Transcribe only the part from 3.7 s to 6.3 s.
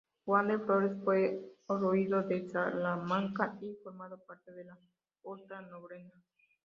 formó parte de la alta nobleza.